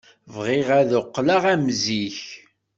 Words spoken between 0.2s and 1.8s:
Bɣiɣ ad qqleɣ am